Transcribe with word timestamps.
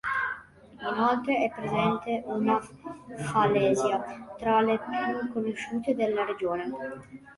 Inoltre 0.79 1.35
è 1.43 1.51
presente 1.55 2.23
una 2.25 2.59
falesia 3.17 4.01
tra 4.39 4.59
le 4.61 4.79
più 4.79 5.31
conosciute 5.31 5.93
della 5.93 6.25
regione. 6.25 6.71